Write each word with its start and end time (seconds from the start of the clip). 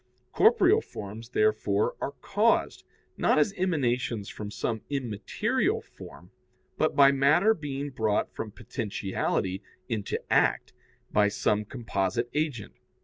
Corporeal 0.31 0.81
forms, 0.81 1.29
therefore, 1.29 1.95
are 2.01 2.13
caused, 2.23 2.83
not 3.17 3.37
as 3.37 3.53
emanations 3.55 4.29
from 4.29 4.49
some 4.49 4.81
immaterial 4.89 5.79
form, 5.79 6.31
but 6.75 6.95
by 6.95 7.11
matter 7.11 7.53
being 7.53 7.91
brought 7.91 8.33
from 8.33 8.49
potentiality 8.49 9.61
into 9.87 10.19
act 10.33 10.73
by 11.11 11.27
some 11.27 11.65
composite 11.65 12.31
agent. 12.33 12.73